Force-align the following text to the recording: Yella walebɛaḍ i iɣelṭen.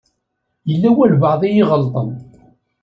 Yella 0.69 0.89
walebɛaḍ 0.97 1.41
i 1.43 1.51
iɣelṭen. 1.61 2.09